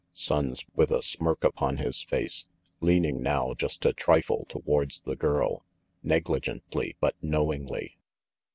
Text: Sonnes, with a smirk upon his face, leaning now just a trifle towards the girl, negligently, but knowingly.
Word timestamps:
Sonnes, 0.15 0.65
with 0.73 0.89
a 0.89 1.03
smirk 1.03 1.43
upon 1.43 1.77
his 1.77 2.01
face, 2.01 2.47
leaning 2.79 3.21
now 3.21 3.53
just 3.53 3.85
a 3.85 3.93
trifle 3.93 4.47
towards 4.49 5.01
the 5.01 5.15
girl, 5.15 5.63
negligently, 6.01 6.95
but 6.99 7.13
knowingly. 7.21 7.99